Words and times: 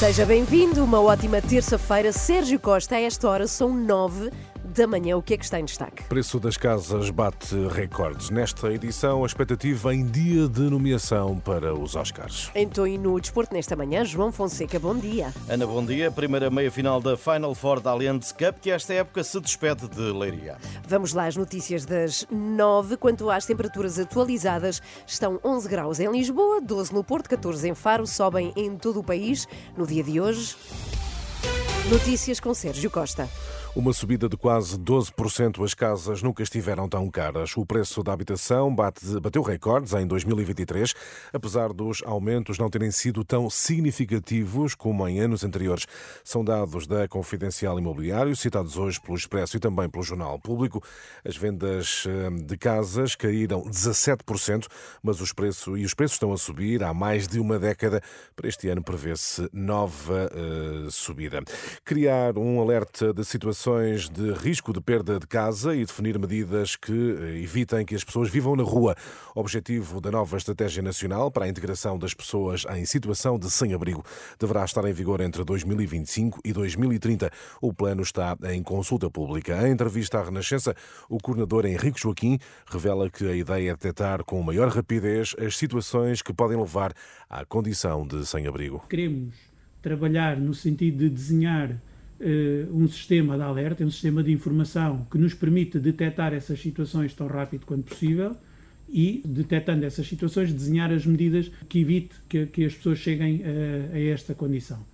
Seja 0.00 0.24
bem-vindo, 0.24 0.82
uma 0.82 0.98
ótima 0.98 1.42
terça-feira. 1.42 2.10
Sérgio 2.10 2.58
Costa, 2.58 2.96
a 2.96 3.00
esta 3.02 3.28
hora 3.28 3.46
são 3.46 3.74
nove 3.74 4.30
da 4.70 4.86
manhã. 4.86 5.16
O 5.16 5.22
que 5.22 5.34
é 5.34 5.36
que 5.36 5.44
está 5.44 5.58
em 5.58 5.64
destaque? 5.64 6.04
Preço 6.04 6.38
das 6.38 6.56
casas 6.56 7.10
bate 7.10 7.54
recordes. 7.68 8.30
Nesta 8.30 8.72
edição, 8.72 9.24
a 9.24 9.26
expectativa 9.26 9.94
em 9.94 10.06
dia 10.06 10.48
de 10.48 10.62
nomeação 10.62 11.38
para 11.38 11.74
os 11.74 11.96
Oscars. 11.96 12.50
Então, 12.54 12.86
e 12.86 12.96
no 12.96 13.20
desporto 13.20 13.52
nesta 13.54 13.74
manhã, 13.74 14.04
João 14.04 14.30
Fonseca, 14.30 14.78
bom 14.78 14.94
dia. 14.94 15.34
Ana, 15.48 15.66
bom 15.66 15.84
dia. 15.84 16.10
Primeira 16.10 16.50
meia-final 16.50 17.00
da 17.00 17.16
Final 17.16 17.54
Four 17.54 17.80
da 17.80 17.90
Allianz 17.90 18.32
Cup, 18.32 18.58
que 18.60 18.70
esta 18.70 18.94
época 18.94 19.24
se 19.24 19.40
despede 19.40 19.88
de 19.88 20.12
Leiria. 20.12 20.56
Vamos 20.86 21.12
lá 21.12 21.26
às 21.26 21.36
notícias 21.36 21.84
das 21.84 22.26
nove. 22.30 22.96
Quanto 22.96 23.30
às 23.30 23.44
temperaturas 23.44 23.98
atualizadas, 23.98 24.80
estão 25.06 25.40
11 25.44 25.68
graus 25.68 26.00
em 26.00 26.10
Lisboa, 26.10 26.60
12 26.60 26.94
no 26.94 27.02
Porto, 27.02 27.28
14 27.28 27.68
em 27.68 27.74
Faro, 27.74 28.06
sobem 28.06 28.52
em 28.56 28.76
todo 28.76 29.00
o 29.00 29.04
país 29.04 29.48
no 29.76 29.86
dia 29.86 30.02
de 30.02 30.20
hoje. 30.20 30.56
Notícias 31.90 32.38
com 32.38 32.54
Sérgio 32.54 32.88
Costa. 32.88 33.28
Uma 33.74 33.92
subida 33.92 34.28
de 34.28 34.36
quase 34.36 34.76
12%. 34.76 35.64
As 35.64 35.74
casas 35.74 36.22
nunca 36.22 36.42
estiveram 36.42 36.88
tão 36.88 37.08
caras. 37.08 37.56
O 37.56 37.64
preço 37.64 38.02
da 38.02 38.12
habitação 38.12 38.74
bate, 38.74 39.04
bateu 39.20 39.42
recordes 39.42 39.92
em 39.92 40.06
2023, 40.06 40.92
apesar 41.32 41.72
dos 41.72 42.02
aumentos 42.04 42.58
não 42.58 42.68
terem 42.68 42.90
sido 42.90 43.24
tão 43.24 43.48
significativos 43.48 44.74
como 44.74 45.06
em 45.06 45.20
anos 45.20 45.44
anteriores. 45.44 45.86
São 46.24 46.44
dados 46.44 46.86
da 46.86 47.06
Confidencial 47.06 47.78
Imobiliário, 47.78 48.34
citados 48.34 48.76
hoje 48.76 49.00
pelo 49.00 49.16
Expresso 49.16 49.56
e 49.56 49.60
também 49.60 49.88
pelo 49.88 50.02
Jornal 50.02 50.38
Público. 50.40 50.82
As 51.24 51.36
vendas 51.36 52.04
eh, 52.08 52.30
de 52.44 52.56
casas 52.56 53.14
caíram 53.14 53.62
17%, 53.62 54.66
mas 55.00 55.20
os 55.20 55.32
preços 55.32 55.78
e 55.78 55.84
os 55.84 55.94
preços 55.94 56.16
estão 56.16 56.32
a 56.32 56.36
subir 56.36 56.82
há 56.82 56.92
mais 56.92 57.28
de 57.28 57.38
uma 57.38 57.58
década. 57.58 58.02
Para 58.34 58.48
este 58.48 58.68
ano 58.68 58.82
prevê-se 58.82 59.48
nova 59.52 60.28
uh, 60.32 60.90
subida. 60.90 61.40
Criar 61.84 62.38
um 62.38 62.60
alerta 62.60 63.12
de 63.12 63.24
situações 63.24 64.08
de 64.08 64.32
risco 64.32 64.72
de 64.72 64.80
perda 64.80 65.18
de 65.18 65.26
casa 65.26 65.74
e 65.74 65.84
definir 65.84 66.18
medidas 66.18 66.76
que 66.76 66.92
eh, 66.92 67.42
evitem 67.42 67.84
que 67.84 67.94
as 67.96 68.04
pessoas 68.04 68.30
vivam 68.30 68.54
na 68.54 68.62
rua. 68.62 68.94
Objetivo 69.34 70.00
da 70.00 70.10
nova 70.10 70.36
Estratégia 70.36 70.82
Nacional 70.82 71.30
para 71.32 71.46
a 71.46 71.48
Integração 71.48 71.98
das 71.98 72.14
Pessoas 72.14 72.64
em 72.76 72.84
Situação 72.84 73.38
de 73.38 73.50
Sem-Abrigo 73.50 74.04
deverá 74.38 74.64
estar 74.64 74.84
em 74.84 74.92
vigor 74.92 75.20
entre 75.20 75.42
2025 75.42 76.40
e 76.44 76.52
2030. 76.52 77.30
O 77.60 77.72
plano 77.72 78.02
está 78.02 78.36
em 78.44 78.62
consulta 78.62 79.10
pública. 79.10 79.66
Em 79.66 79.72
entrevista 79.72 80.20
à 80.20 80.24
Renascença, 80.24 80.76
o 81.08 81.18
coordenador 81.18 81.66
Henrique 81.66 82.00
Joaquim 82.00 82.38
revela 82.66 83.10
que 83.10 83.26
a 83.28 83.34
ideia 83.34 83.70
é 83.70 83.72
detectar 83.72 84.22
com 84.24 84.40
maior 84.42 84.68
rapidez 84.68 85.34
as 85.38 85.56
situações 85.56 86.22
que 86.22 86.32
podem 86.32 86.58
levar 86.58 86.92
à 87.28 87.44
condição 87.44 88.06
de 88.06 88.24
sem-abrigo. 88.24 88.84
Queremos 88.88 89.49
trabalhar 89.82 90.38
no 90.38 90.54
sentido 90.54 90.98
de 90.98 91.10
desenhar 91.10 91.70
uh, 91.70 92.76
um 92.76 92.86
sistema 92.88 93.36
de 93.36 93.42
alerta, 93.42 93.84
um 93.84 93.90
sistema 93.90 94.22
de 94.22 94.32
informação 94.32 95.06
que 95.10 95.18
nos 95.18 95.34
permita 95.34 95.78
detectar 95.78 96.32
essas 96.32 96.60
situações 96.60 97.14
tão 97.14 97.26
rápido 97.26 97.66
quanto 97.66 97.84
possível 97.90 98.36
e, 98.88 99.22
detectando 99.24 99.84
essas 99.84 100.06
situações, 100.06 100.52
desenhar 100.52 100.92
as 100.92 101.06
medidas 101.06 101.50
que 101.68 101.80
evite 101.80 102.14
que, 102.28 102.46
que 102.46 102.64
as 102.64 102.74
pessoas 102.74 102.98
cheguem 102.98 103.42
a, 103.44 103.94
a 103.94 104.00
esta 104.00 104.34
condição. 104.34 104.84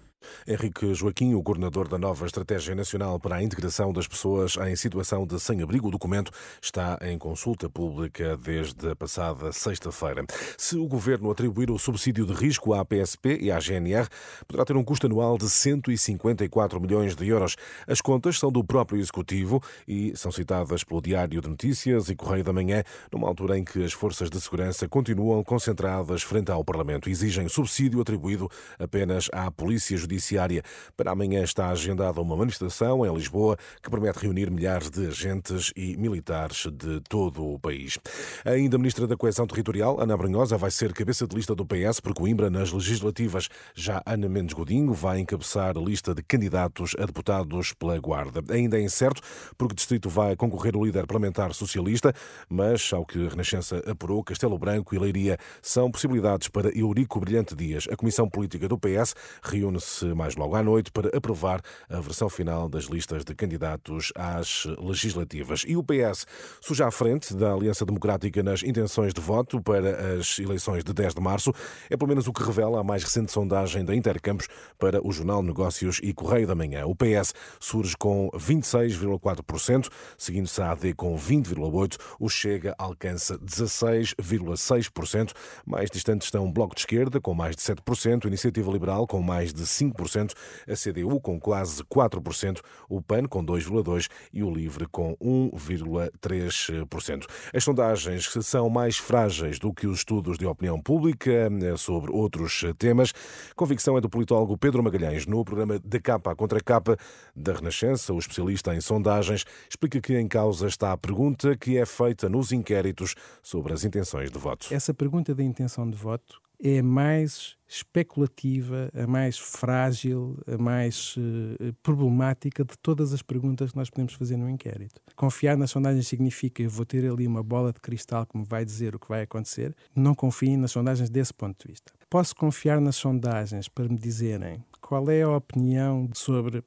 Henrique 0.47 0.95
Joaquim, 0.95 1.35
o 1.35 1.43
coordenador 1.43 1.89
da 1.89 1.99
nova 1.99 2.27
Estratégia 2.27 2.75
Nacional 2.75 3.19
para 3.19 3.37
a 3.37 3.43
Integração 3.43 3.93
das 3.93 4.07
Pessoas 4.07 4.57
em 4.57 4.75
Situação 4.77 5.27
de 5.27 5.39
Sem-Abrigo. 5.41 5.89
O 5.89 5.91
documento 5.91 6.31
está 6.61 6.99
em 7.03 7.19
consulta 7.19 7.69
pública 7.69 8.37
desde 8.37 8.91
a 8.91 8.97
passada 8.97 9.53
sexta-feira. 9.53 10.25
Se 10.59 10.77
o 10.77 10.87
governo 10.87 11.31
atribuir 11.31 11.71
o 11.71 11.79
subsídio 11.79 12.27
de 12.27 12.33
risco 12.33 12.75
à 12.75 12.85
PSP 12.85 13.39
e 13.41 13.51
à 13.51 13.59
GNR, 13.59 14.09
poderá 14.47 14.65
ter 14.65 14.77
um 14.77 14.85
custo 14.85 15.07
anual 15.07 15.39
de 15.39 15.49
154 15.49 16.81
milhões 16.81 17.15
de 17.15 17.27
euros. 17.29 17.57
As 17.87 18.01
contas 18.01 18.39
são 18.39 18.51
do 18.51 18.65
próprio 18.65 19.01
Executivo 19.01 19.63
e 19.87 20.17
são 20.17 20.33
citadas 20.33 20.83
pelo 20.85 21.01
Diário 21.01 21.41
de 21.41 21.49
Notícias 21.49 22.09
e 22.09 22.17
Correio 22.17 22.45
da 22.45 22.53
Manhã, 22.53 22.83
numa 23.13 23.29
altura 23.29 23.59
em 23.59 23.65
que 23.65 23.85
as 23.85 23.93
forças 23.93 24.31
de 24.31 24.41
segurança 24.41 24.89
continuam 24.89 25.43
concentradas 25.45 26.23
frente 26.23 26.51
ao 26.51 26.65
Parlamento. 26.65 27.09
Exigem 27.09 27.49
subsídio 27.49 28.01
atribuído 28.01 28.51
apenas 28.79 29.29
à 29.33 29.51
Polícia 29.51 29.97
Judiciária 29.97 30.16
Judiciária. 30.17 30.63
Para 30.97 31.13
amanhã 31.13 31.43
está 31.43 31.69
agendada 31.69 32.21
uma 32.21 32.37
manifestação 32.37 33.05
em 33.05 33.15
Lisboa 33.15 33.57
que 33.83 33.91
promete 33.91 34.19
reunir 34.19 34.51
milhares 34.51 34.91
de 34.91 35.07
agentes 35.07 35.73
e 35.77 35.97
militares 35.97 36.67
de 36.73 37.01
todo 37.09 37.45
o 37.45 37.59
país. 37.59 37.99
Ainda 38.45 38.77
a 38.77 38.79
Ministra 38.79 39.07
da 39.07 39.17
Coesão 39.17 39.47
Territorial, 39.47 40.01
Ana 40.01 40.17
Brunhosa, 40.17 40.57
vai 40.57 40.71
ser 40.71 40.93
cabeça 40.93 41.27
de 41.27 41.37
lista 41.37 41.55
do 41.55 41.67
PS 41.67 42.01
por 42.01 42.15
Coimbra 42.15 42.49
nas 42.49 42.73
legislativas. 42.73 43.49
Já 43.75 44.03
Ana 44.07 44.29
Mendes 44.29 44.55
Godinho 44.55 44.93
vai 44.93 45.21
encabeçar 45.21 45.77
a 45.77 45.81
lista 45.81 46.15
de 46.15 46.23
candidatos 46.23 46.95
a 46.99 47.05
deputados 47.05 47.73
pela 47.75 47.99
Guarda. 47.99 48.43
Ainda 48.53 48.79
é 48.79 48.83
incerto 48.83 49.21
porque 49.59 49.73
o 49.73 49.77
distrito 49.77 50.09
vai 50.09 50.35
concorrer 50.35 50.77
o 50.77 50.85
líder 50.85 51.07
parlamentar 51.07 51.53
socialista, 51.53 52.13
mas, 52.49 52.91
ao 52.93 53.05
que 53.05 53.27
a 53.27 53.29
Renascença 53.29 53.83
apurou, 53.87 54.25
Castelo 54.25 54.59
Branco 54.59 54.95
e 54.95 54.99
Leiria 54.99 55.37
são 55.61 55.91
possibilidades 55.91 56.49
para 56.49 56.77
Eurico 56.77 57.21
Brilhante 57.21 57.55
Dias. 57.55 57.87
A 57.91 57.97
Comissão 57.97 58.29
Política 58.29 58.69
do 58.69 58.79
PS 58.79 59.15
reúne-se 59.43 60.06
mais 60.15 60.37
logo 60.37 60.55
à 60.55 60.63
noite 60.63 60.91
para 60.91 61.17
aprovar 61.17 61.61
a 61.89 62.01
versão 62.01 62.29
final 62.29 62.69
das 62.69 62.85
listas 62.85 63.25
de 63.25 63.35
candidatos 63.35 64.13
às 64.15 64.67
legislativas. 64.79 65.65
E 65.67 65.77
o 65.77 65.83
PS 65.83 66.27
surge 66.61 66.83
à 66.83 66.91
frente 66.91 67.35
da 67.35 67.53
Aliança 67.53 67.85
Democrática 67.85 68.43
nas 68.43 68.63
intenções 68.63 69.13
de 69.13 69.21
voto 69.21 69.61
para 69.61 70.19
as 70.19 70.39
eleições 70.39 70.85
de 70.85 70.93
10 70.93 71.15
de 71.15 71.21
março. 71.21 71.53
É 71.91 71.97
pelo 71.97 72.09
menos 72.09 72.27
o 72.27 72.33
que 72.33 72.43
revela 72.43 72.81
a 72.81 72.85
mais 72.85 73.03
recente 73.03 73.33
sondagem 73.33 73.85
da 73.85 73.95
Intercampos 73.95 74.49
para 74.79 75.07
o 75.07 75.13
Jornal 75.13 75.43
Negócios 75.43 76.01
e 76.03 76.13
Correio 76.13 76.47
da 76.47 76.55
Manhã. 76.55 76.87
O 76.87 76.95
PS 76.95 77.35
surge 77.59 77.97
com 77.97 78.31
26,4%, 78.35 79.89
seguindo-se 80.19 80.61
a 80.61 80.73
AD 80.73 80.95
com 80.95 81.17
20,8%, 81.17 81.99
o 82.21 82.29
Chega 82.29 82.75
alcança 82.79 83.39
16,6%. 83.39 85.33
Mais 85.65 85.91
distantes 85.91 86.27
estão 86.27 86.47
o 86.47 86.53
Bloco 86.53 86.75
de 86.75 86.83
Esquerda, 86.83 87.21
com 87.21 87.35
mais 87.35 87.57
de 87.57 87.63
7%, 87.63 88.25
a 88.25 88.29
Iniciativa 88.29 88.71
Liberal, 88.71 89.07
com 89.07 89.23
mais 89.23 89.53
de 89.53 89.63
5%, 89.63 89.96
5%, 89.97 90.35
a 90.69 90.75
CDU 90.75 91.19
com 91.21 91.41
quase 91.41 91.83
4%, 91.85 92.61
o 92.89 93.03
PAN 93.03 93.25
com 93.25 93.45
2,2% 93.45 94.09
e 94.33 94.43
o 94.43 94.51
LIVRE 94.51 94.87
com 94.87 95.17
1,3%. 95.17 97.27
As 97.55 97.65
sondagens 97.65 98.31
são 98.43 98.69
mais 98.69 98.99
frágeis 98.99 99.59
do 99.59 99.73
que 99.73 99.87
os 99.87 99.99
estudos 99.99 100.39
de 100.39 100.47
opinião 100.47 100.81
pública 100.81 101.31
eh, 101.31 101.77
sobre 101.77 102.11
outros 102.13 102.65
temas. 102.79 103.13
Convicção 103.55 103.97
é 103.97 104.01
do 104.01 104.09
politólogo 104.09 104.57
Pedro 104.57 104.83
Magalhães 104.83 105.27
no 105.27 105.45
programa 105.45 105.79
Da 105.79 106.01
Capa 106.01 106.35
contra 106.35 106.61
Capa 106.61 106.97
da 107.35 107.53
Renascença. 107.53 108.13
O 108.13 108.19
especialista 108.19 108.75
em 108.75 108.81
sondagens 108.81 109.45
explica 109.69 110.01
que 110.01 110.19
em 110.19 110.29
causa 110.29 110.67
está 110.67 110.93
a 110.93 110.97
pergunta 110.97 111.57
que 111.57 111.79
é 111.79 111.87
feita 111.87 112.29
nos 112.29 112.53
inquéritos 112.53 113.15
sobre 113.43 113.73
as 113.73 113.85
intenções 113.85 114.31
de 114.31 114.39
voto. 114.39 114.69
Essa 114.71 114.95
pergunta 114.95 115.35
da 115.35 115.43
intenção 115.43 115.89
de 115.89 115.97
voto 115.97 116.46
é 116.63 116.83
mais 116.83 117.57
especulativa, 117.69 118.91
a 118.95 119.07
mais 119.07 119.39
frágil, 119.39 120.39
a 120.47 120.57
mais 120.57 121.17
uh, 121.17 121.73
problemática 121.83 122.65
de 122.65 122.77
todas 122.79 123.13
as 123.13 123.23
perguntas 123.23 123.73
que 123.73 123.77
nós 123.77 123.91
podemos 123.91 124.15
fazer 124.15 124.37
no 124.37 124.49
inquérito. 124.49 125.01
Confiar 125.17 125.57
nas 125.57 125.71
sondagens 125.71 126.07
significa 126.07 126.63
eu 126.63 126.71
vou 126.71 126.87
ter 126.87 127.11
ali 127.11 127.27
uma 127.27 127.43
bola 127.43 127.73
de 127.73 127.81
cristal 127.81 128.25
que 128.27 128.39
me 128.39 128.45
vai 128.45 128.65
dizer 128.65 128.95
o 128.95 128.99
que 128.99 129.09
vai 129.09 129.23
acontecer. 129.23 129.75
Não 129.95 130.15
confiem 130.15 130.57
nas 130.57 130.71
sondagens 130.71 131.11
desse 131.11 131.35
ponto 131.35 131.67
de 131.67 131.73
vista. 131.73 131.93
Posso 132.09 132.35
confiar 132.37 132.81
nas 132.81 132.97
sondagens 132.97 133.69
para 133.69 133.89
me 133.89 133.99
dizerem 133.99 134.65
qual 134.81 135.11
é 135.11 135.23
a 135.23 135.37
opinião 135.37 136.09
sobre 136.15 136.63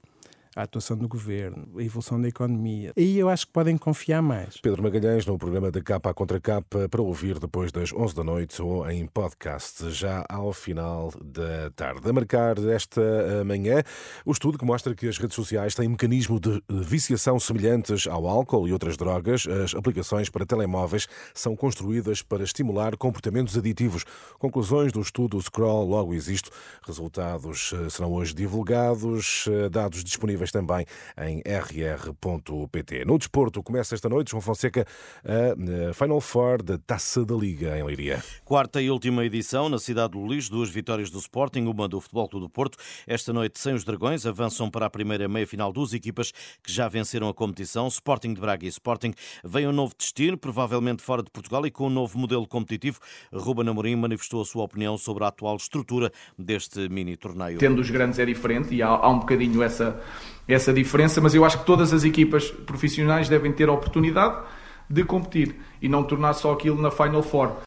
a 0.55 0.63
atuação 0.63 0.97
do 0.97 1.07
governo, 1.07 1.67
a 1.77 1.83
evolução 1.83 2.19
da 2.19 2.27
economia. 2.27 2.91
Aí 2.97 3.19
eu 3.19 3.29
acho 3.29 3.45
que 3.45 3.53
podem 3.53 3.77
confiar 3.77 4.21
mais. 4.21 4.57
Pedro 4.57 4.81
Magalhães, 4.81 5.25
no 5.25 5.37
programa 5.37 5.71
da 5.71 5.81
Capa 5.81 6.13
contra 6.13 6.39
Capa, 6.39 6.89
para 6.89 7.01
ouvir 7.01 7.37
depois 7.39 7.71
das 7.71 7.93
11 7.93 8.15
da 8.15 8.23
noite 8.23 8.61
ou 8.61 8.89
em 8.89 9.05
podcast, 9.05 9.91
já 9.91 10.25
ao 10.27 10.51
final 10.51 11.11
da 11.23 11.69
tarde. 11.75 12.09
A 12.09 12.13
marcar 12.13 12.57
esta 12.57 13.01
eh, 13.01 13.43
manhã, 13.43 13.83
o 14.25 14.31
estudo 14.31 14.57
que 14.57 14.65
mostra 14.65 14.95
que 14.95 15.07
as 15.07 15.17
redes 15.17 15.35
sociais 15.35 15.75
têm 15.75 15.87
mecanismo 15.87 16.39
de 16.39 16.61
viciação 16.67 17.39
semelhantes 17.39 18.07
ao 18.07 18.27
álcool 18.27 18.67
e 18.67 18.73
outras 18.73 18.97
drogas. 18.97 19.47
As 19.47 19.75
aplicações 19.75 20.29
para 20.29 20.45
telemóveis 20.45 21.07
são 21.33 21.55
construídas 21.55 22.21
para 22.21 22.43
estimular 22.43 22.97
comportamentos 22.97 23.55
aditivos. 23.57 24.03
Conclusões 24.39 24.91
do 24.91 25.01
estudo 25.01 25.39
Scroll 25.41 25.87
Logo 25.87 26.13
Existo. 26.13 26.49
Resultados 26.85 27.71
eh, 27.73 27.89
serão 27.89 28.11
hoje 28.11 28.33
divulgados, 28.33 29.45
eh, 29.47 29.69
dados 29.69 30.03
disponíveis 30.03 30.38
também 30.51 30.85
em 31.21 31.41
rr.pt. 31.45 33.05
No 33.05 33.17
desporto, 33.17 33.61
começa 33.61 33.95
esta 33.95 34.07
noite, 34.07 34.31
João 34.31 34.41
Fonseca, 34.41 34.85
a 35.23 35.93
Final 35.93 36.21
Four 36.21 36.63
da 36.63 36.77
Taça 36.77 37.25
da 37.25 37.35
Liga 37.35 37.77
em 37.77 37.83
Leiria. 37.83 38.23
Quarta 38.43 38.81
e 38.81 38.89
última 38.89 39.25
edição 39.25 39.69
na 39.69 39.77
cidade 39.77 40.13
do 40.13 40.19
Luís, 40.19 40.49
duas 40.49 40.69
vitórias 40.69 41.09
do 41.09 41.19
Sporting, 41.19 41.65
uma 41.65 41.87
do 41.87 41.99
Futebol 41.99 42.27
Clube 42.29 42.45
do 42.45 42.49
Porto. 42.49 42.77
Esta 43.05 43.33
noite, 43.33 43.59
sem 43.59 43.73
os 43.73 43.83
Dragões, 43.83 44.25
avançam 44.25 44.69
para 44.69 44.85
a 44.85 44.89
primeira 44.89 45.27
meia-final 45.27 45.71
duas 45.71 45.93
equipas 45.93 46.31
que 46.63 46.71
já 46.71 46.87
venceram 46.87 47.27
a 47.27 47.33
competição. 47.33 47.87
Sporting 47.87 48.33
de 48.33 48.41
Braga 48.41 48.65
e 48.65 48.69
Sporting 48.69 49.13
vem 49.43 49.67
um 49.67 49.71
novo 49.71 49.93
destino, 49.97 50.37
provavelmente 50.37 51.01
fora 51.01 51.21
de 51.21 51.29
Portugal 51.29 51.65
e 51.65 51.71
com 51.71 51.87
um 51.87 51.89
novo 51.89 52.17
modelo 52.17 52.47
competitivo. 52.47 52.99
Ruben 53.33 53.67
Amorim 53.67 53.95
manifestou 53.95 54.41
a 54.41 54.45
sua 54.45 54.63
opinião 54.63 54.97
sobre 54.97 55.23
a 55.23 55.27
atual 55.27 55.55
estrutura 55.55 56.11
deste 56.37 56.87
mini 56.89 57.17
torneio. 57.17 57.57
Tendo 57.59 57.81
os 57.81 57.89
grandes 57.89 58.19
é 58.19 58.25
diferente 58.25 58.73
e 58.73 58.81
há, 58.81 58.87
há 58.87 59.09
um 59.09 59.19
bocadinho 59.19 59.61
essa, 59.61 60.01
essa 60.49 60.73
diferença, 60.73 61.21
mas 61.21 61.33
eu 61.35 61.45
acho 61.45 61.59
que 61.59 61.65
todas 61.65 61.93
as 61.93 62.03
equipas 62.03 62.49
profissionais 62.49 63.29
devem 63.29 63.51
ter 63.51 63.69
a 63.69 63.71
oportunidade 63.71 64.43
de 64.89 65.03
competir 65.03 65.55
e 65.81 65.87
não 65.87 66.03
tornar 66.03 66.33
só 66.33 66.51
aquilo 66.51 66.81
na 66.81 66.89
Final 66.89 67.21
Four. 67.21 67.57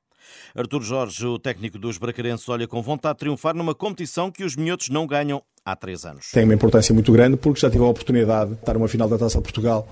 Artur 0.55 0.82
Jorge, 0.82 1.26
o 1.26 1.38
técnico 1.38 1.79
dos 1.79 1.96
Bracarenses, 1.96 2.46
olha 2.49 2.67
com 2.67 2.82
vontade 2.82 3.14
de 3.14 3.20
triunfar 3.20 3.55
numa 3.55 3.75
competição 3.75 4.31
que 4.31 4.44
os 4.44 4.56
minhotos 4.56 4.90
não 4.90 5.06
ganham 5.06 5.43
há 5.64 5.75
três 5.75 6.05
anos. 6.05 6.26
Tem 6.32 6.44
uma 6.44 6.52
importância 6.52 6.93
muito 6.93 7.11
grande 7.11 7.37
porque 7.37 7.61
já 7.61 7.70
tive 7.70 7.84
a 7.84 7.87
oportunidade 7.87 8.50
de 8.50 8.56
estar 8.56 8.75
numa 8.75 8.88
final 8.88 9.08
da 9.08 9.17
Taça 9.17 9.38
de 9.38 9.44
Portugal 9.44 9.88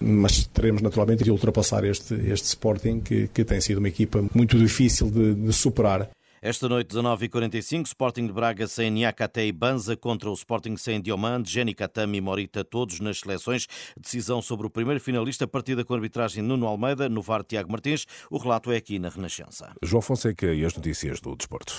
mas 0.00 0.46
teremos 0.46 0.80
naturalmente 0.80 1.24
de 1.24 1.30
ultrapassar 1.30 1.84
este, 1.84 2.14
este 2.14 2.46
Sporting, 2.46 3.00
que, 3.00 3.28
que 3.28 3.44
tem 3.44 3.60
sido 3.60 3.78
uma 3.78 3.88
equipa 3.88 4.24
muito 4.32 4.56
difícil 4.56 5.10
de, 5.10 5.34
de 5.34 5.52
superar. 5.52 6.08
Esta 6.40 6.68
noite, 6.68 6.94
19h45, 6.94 7.86
Sporting 7.86 8.28
de 8.28 8.32
Braga 8.32 8.68
sem 8.68 8.92
Niakate 8.92 9.40
e 9.40 9.50
Banza 9.50 9.96
contra 9.96 10.30
o 10.30 10.32
Sporting 10.32 10.76
sem 10.76 11.00
Diomande, 11.00 11.50
Jenny 11.50 11.74
Katami 11.74 12.18
e 12.18 12.20
Morita, 12.20 12.62
todos 12.62 13.00
nas 13.00 13.18
seleções. 13.18 13.66
Decisão 14.00 14.40
sobre 14.40 14.64
o 14.64 14.70
primeiro 14.70 15.00
finalista, 15.00 15.48
partida 15.48 15.84
com 15.84 15.94
arbitragem 15.94 16.40
Nuno 16.40 16.68
Almeida, 16.68 17.08
no 17.08 17.22
VAR 17.22 17.42
Tiago 17.42 17.72
Martins. 17.72 18.06
O 18.30 18.38
relato 18.38 18.70
é 18.70 18.76
aqui 18.76 19.00
na 19.00 19.08
Renascença. 19.08 19.72
João 19.82 20.00
Fonseca 20.00 20.54
e 20.54 20.64
as 20.64 20.72
notícias 20.76 21.20
do 21.20 21.34
desporto. 21.34 21.74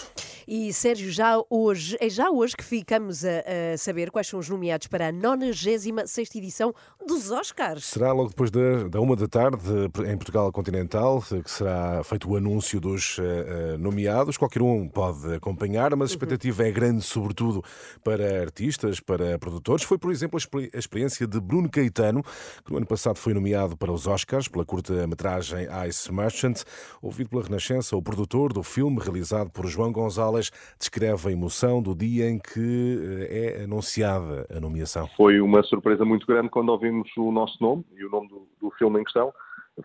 E 0.45 0.73
Sérgio, 0.73 1.09
já 1.09 1.41
hoje, 1.49 1.95
é 2.01 2.09
já 2.09 2.29
hoje 2.29 2.57
que 2.57 2.63
ficamos 2.63 3.23
a, 3.23 3.73
a 3.73 3.77
saber 3.77 4.11
quais 4.11 4.27
são 4.27 4.41
os 4.41 4.49
nomeados 4.49 4.87
para 4.87 5.07
a 5.07 5.11
96 5.11 6.35
edição 6.35 6.73
dos 7.07 7.31
Oscars. 7.31 7.85
Será 7.85 8.11
logo 8.11 8.27
depois 8.27 8.51
da, 8.51 8.89
da 8.89 8.99
uma 8.99 9.15
da 9.15 9.27
tarde, 9.27 9.63
em 10.05 10.17
Portugal 10.17 10.51
Continental, 10.51 11.21
que 11.21 11.49
será 11.49 12.03
feito 12.03 12.29
o 12.29 12.35
anúncio 12.35 12.81
dos 12.81 13.19
uh, 13.19 13.77
nomeados 13.79 14.35
qualquer 14.49 14.63
um 14.63 14.87
pode 14.87 15.35
acompanhar, 15.35 15.95
mas 15.95 16.09
a 16.09 16.13
expectativa 16.13 16.67
é 16.67 16.71
grande, 16.71 17.03
sobretudo 17.03 17.61
para 18.03 18.41
artistas, 18.41 18.99
para 18.99 19.37
produtores. 19.37 19.83
Foi, 19.83 19.97
por 19.97 20.11
exemplo, 20.11 20.39
a 20.73 20.77
experiência 20.77 21.27
de 21.27 21.39
Bruno 21.39 21.69
Caetano, 21.69 22.23
que 22.65 22.71
no 22.71 22.77
ano 22.77 22.87
passado 22.87 23.17
foi 23.17 23.33
nomeado 23.33 23.77
para 23.77 23.91
os 23.91 24.07
Oscars 24.07 24.47
pela 24.47 24.65
curta-metragem 24.65 25.67
Ice 25.87 26.11
Merchant. 26.11 26.63
Ouvido 27.01 27.29
pela 27.29 27.43
Renascença, 27.43 27.95
o 27.95 28.01
produtor 28.01 28.51
do 28.51 28.63
filme, 28.63 28.99
realizado 28.99 29.51
por 29.51 29.67
João 29.67 29.91
Gonzalez, 29.91 30.49
descreve 30.77 31.29
a 31.29 31.31
emoção 31.31 31.81
do 31.81 31.93
dia 31.93 32.29
em 32.29 32.39
que 32.39 33.27
eh, 33.29 33.59
é 33.59 33.63
anunciada 33.63 34.47
a 34.55 34.59
nomeação. 34.59 35.07
Foi 35.15 35.39
uma 35.39 35.61
surpresa 35.63 36.03
muito 36.03 36.25
grande 36.25 36.49
quando 36.49 36.69
ouvimos 36.69 37.09
o 37.17 37.31
nosso 37.31 37.61
nome 37.61 37.85
e 37.95 38.03
o 38.03 38.09
nome 38.09 38.27
do, 38.29 38.47
do 38.59 38.71
filme 38.71 38.99
em 38.99 39.03
questão. 39.03 39.31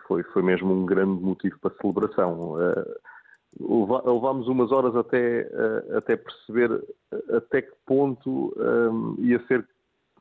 Foi, 0.07 0.23
foi 0.23 0.41
mesmo 0.41 0.73
um 0.73 0.85
grande 0.85 1.21
motivo 1.21 1.57
para 1.59 1.71
celebração. 1.79 2.55
Uh, 2.55 3.14
levámos 3.59 4.47
umas 4.47 4.71
horas 4.71 4.95
até, 4.95 5.41
eh, 5.41 5.97
até 5.97 6.15
perceber 6.17 6.83
eh, 7.11 7.37
até 7.37 7.61
que 7.61 7.71
ponto 7.85 8.53
um, 8.57 9.15
ia 9.19 9.41
ser, 9.47 9.65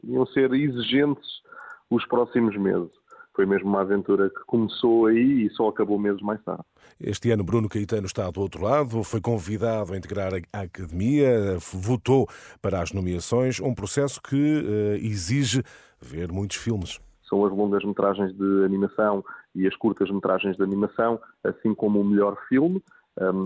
iam 0.05 0.25
ser 0.27 0.53
exigentes 0.53 1.43
os 1.91 2.07
próximos 2.07 2.57
meses. 2.57 2.91
Foi 3.35 3.45
mesmo 3.45 3.69
uma 3.69 3.81
aventura 3.81 4.31
que 4.31 4.41
começou 4.47 5.07
aí 5.07 5.47
e 5.47 5.51
só 5.51 5.69
acabou 5.69 5.99
meses 5.99 6.23
mais 6.23 6.41
tarde. 6.45 6.63
Este 7.01 7.33
ano, 7.33 7.43
Bruno 7.43 7.69
Caetano 7.69 8.07
está 8.07 8.31
do 8.31 8.41
outro 8.41 8.63
lado, 8.63 9.03
foi 9.03 9.21
convidado 9.21 9.93
a 9.93 9.97
integrar 9.97 10.33
a 10.53 10.61
academia, 10.61 11.59
votou 11.73 12.29
para 12.63 12.81
as 12.81 12.93
nomeações, 12.93 13.59
um 13.59 13.75
processo 13.75 14.23
que 14.23 14.37
uh, 14.37 14.95
exige 15.05 15.65
ver 16.01 16.31
muitos 16.31 16.59
filmes. 16.59 17.01
São 17.29 17.45
as 17.45 17.53
longas-metragens 17.53 18.33
de 18.37 18.65
animação 18.65 19.25
e 19.53 19.67
as 19.67 19.75
curtas-metragens 19.75 20.57
de 20.57 20.63
animação, 20.63 21.21
assim 21.43 21.75
como 21.75 22.01
o 22.01 22.05
melhor 22.05 22.37
filme. 22.49 22.81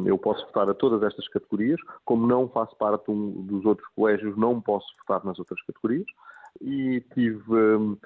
Eu 0.07 0.17
posso 0.17 0.47
votar 0.47 0.69
a 0.71 0.75
todas 0.75 1.03
estas 1.03 1.29
categorias, 1.29 1.79
como 2.05 2.27
não 2.27 2.49
faço 2.49 2.75
parte 2.77 3.05
dos 3.07 3.65
outros 3.67 3.87
colégios, 3.95 4.37
não 4.37 4.61
posso 4.61 4.87
votar 5.01 5.25
nas 5.25 5.39
outras 5.39 5.61
categorias. 5.63 6.07
E 6.61 7.03
tive 7.15 7.99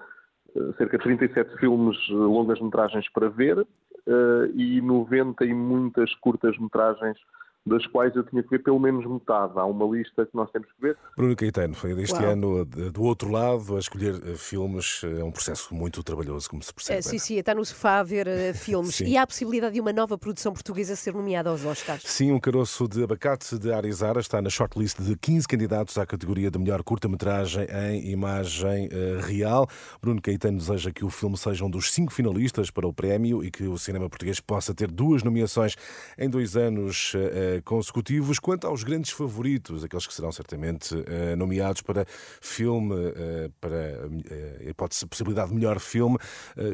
cerca 0.77 0.99
de 0.99 1.05
37 1.05 1.57
filmes 1.59 1.97
eh, 2.11 2.13
longas-metragens 2.13 3.09
para 3.11 3.29
ver 3.29 3.67
eh, 4.07 4.51
e 4.55 4.81
90 4.81 5.45
e 5.45 5.55
muitas 5.55 6.15
curtas-metragens 6.17 7.19
das 7.65 7.87
quais 7.87 8.15
eu 8.17 8.25
tinha 8.25 8.43
que 8.43 8.51
ver 8.51 8.59
pelo 8.59 8.79
menos 8.79 9.07
metade. 9.07 9.53
Há 9.57 9.65
uma 9.65 9.87
lista 9.87 10.27
que 10.27 10.35
nós 10.35 10.51
temos 10.51 10.69
que 10.73 10.81
ver. 10.81 10.99
Bruno 11.17 11.37
Caetano, 11.37 11.75
foi 11.75 11.95
deste 11.95 12.15
Uau. 12.15 12.25
ano 12.25 12.65
do 12.65 13.03
outro 13.03 13.31
lado 13.31 13.77
a 13.77 13.79
escolher 13.79 14.21
eh, 14.27 14.35
filmes. 14.35 15.03
É 15.05 15.23
um 15.23 15.31
processo 15.31 15.73
muito 15.73 16.03
trabalhoso, 16.03 16.51
como 16.51 16.63
se 16.63 16.75
percebe. 16.75 16.99
É, 16.99 17.03
sim, 17.03 17.19
sim, 17.19 17.37
está 17.37 17.55
no 17.55 17.65
sofá 17.65 18.01
a 18.01 18.03
ver 18.03 18.27
uh, 18.27 18.55
filmes. 18.59 19.01
e 19.01 19.17
há 19.17 19.23
a 19.23 19.27
possibilidade 19.27 19.75
de 19.75 19.81
uma 19.81 19.93
nova 19.93 20.19
produção 20.19 20.53
portuguesa 20.53 20.97
ser 20.97 21.15
nomeada 21.15 21.51
aos 21.51 21.65
Oscars? 21.65 22.03
Sim, 22.05 22.33
um 22.33 22.41
caroço 22.41 22.89
de 22.89 23.05
abacate 23.05 23.57
de 23.59 23.73
Arizara 23.73 24.19
está 24.19 24.43
na 24.43 24.51
shortlist 24.51 25.01
de 25.01 25.17
15 25.17 25.47
candidatos 25.47 25.97
à 25.99 26.05
categoria 26.05 26.51
de 26.51 26.59
melhor 26.59 26.83
curta-metragem 26.83 27.67
em 27.91 28.11
imagem 28.11 28.89
uh, 28.89 29.21
real. 29.21 29.69
Bruno 30.01 30.21
Caetano 30.21 30.59
deseja 30.59 30.91
que 30.91 31.05
o 31.05 31.11
filme 31.11 31.37
seja 31.37 31.65
um 31.65 31.71
dos 31.71 31.93
cinco 31.93 32.13
finalistas 32.13 32.71
para 32.71 32.89
o 32.89 32.93
prémio 32.93 33.45
e 33.45 33.51
que 33.53 33.65
o 33.65 33.79
cinema 33.79 34.09
português 34.09 34.41
possa 34.41 34.75
ter 34.75 34.91
duas 34.91 35.23
nomeações 35.23 35.77
em 36.19 36.29
dois 36.29 36.57
anos. 36.57 37.15
Uh, 37.15 37.52
consecutivos. 37.61 38.39
Quanto 38.39 38.67
aos 38.67 38.83
grandes 38.83 39.11
favoritos, 39.11 39.85
aqueles 39.85 40.07
que 40.07 40.15
serão 40.15 40.33
certamente 40.33 40.95
uh, 40.95 41.37
nomeados 41.37 41.83
para 41.83 42.05
filme, 42.41 42.95
uh, 42.95 43.53
para 43.61 44.07
uh, 44.07 44.69
hipótese, 44.69 45.07
possibilidade 45.07 45.49
de 45.51 45.55
melhor 45.55 45.79
filme, 45.79 46.19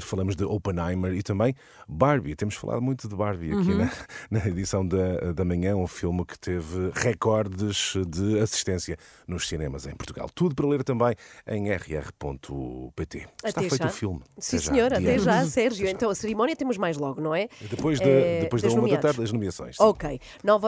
falamos 0.00 0.36
de 0.36 0.44
Oppenheimer 0.44 1.12
e 1.14 1.22
também 1.22 1.54
Barbie. 1.88 2.34
Temos 2.34 2.54
falado 2.54 2.82
muito 2.82 3.08
de 3.08 3.14
Barbie 3.14 3.52
aqui 3.52 3.70
uhum. 3.70 3.78
na, 3.78 3.90
na, 4.30 4.46
edição 4.46 4.86
da, 4.86 5.32
da 5.32 5.44
manhã, 5.44 5.76
um 5.76 5.86
filme 5.86 6.24
que 6.24 6.38
teve 6.38 6.90
recordes 6.94 7.94
de 8.06 8.38
assistência 8.38 8.96
nos 9.26 9.48
cinemas 9.48 9.86
em 9.86 9.94
Portugal. 9.94 10.28
Tudo 10.34 10.54
para 10.54 10.66
ler 10.66 10.84
também 10.84 11.14
em 11.46 11.70
rr.pt. 11.70 13.26
Está 13.44 13.62
feito 13.62 13.86
o 13.86 13.90
filme. 13.90 14.20
Sim, 14.38 14.56
até 14.56 14.66
senhora, 14.66 15.00
já, 15.00 15.00
até 15.00 15.18
já, 15.18 15.44
Sérgio. 15.46 15.82
Até 15.82 15.90
já. 15.90 15.96
Então 15.96 16.10
a 16.10 16.14
cerimónia 16.14 16.56
temos 16.56 16.76
mais 16.76 16.96
logo, 16.96 17.20
não 17.20 17.34
é? 17.34 17.48
Depois, 17.70 17.98
de, 17.98 18.08
é, 18.08 18.40
depois 18.42 18.62
da 18.62 18.68
uma 18.68 18.88
da 18.88 18.96
tarde, 18.98 19.22
as 19.22 19.32
nomeações. 19.32 19.76
Sim. 19.76 19.82
Ok. 19.82 20.20
9 20.42 20.67